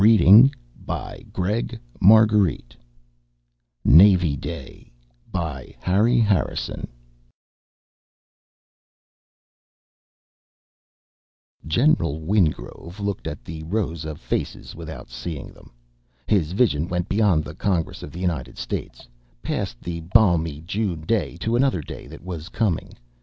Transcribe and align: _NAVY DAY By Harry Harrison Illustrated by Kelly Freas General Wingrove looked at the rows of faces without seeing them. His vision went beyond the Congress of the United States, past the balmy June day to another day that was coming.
_NAVY 0.01 0.47
DAY 0.47 0.51
By 0.83 1.21
Harry 1.37 1.75
Harrison 2.01 2.07
Illustrated 3.85 4.89
by 5.31 5.77
Kelly 5.79 6.21
Freas 6.23 6.67
General 11.67 12.19
Wingrove 12.21 12.99
looked 12.99 13.27
at 13.27 13.45
the 13.45 13.61
rows 13.61 14.03
of 14.03 14.19
faces 14.19 14.73
without 14.73 15.11
seeing 15.11 15.49
them. 15.53 15.71
His 16.25 16.53
vision 16.53 16.87
went 16.87 17.07
beyond 17.07 17.43
the 17.43 17.53
Congress 17.53 18.01
of 18.01 18.11
the 18.11 18.19
United 18.19 18.57
States, 18.57 19.07
past 19.43 19.79
the 19.81 19.99
balmy 19.99 20.61
June 20.61 21.01
day 21.01 21.37
to 21.41 21.55
another 21.55 21.81
day 21.81 22.07
that 22.07 22.23
was 22.23 22.49
coming. 22.49 22.91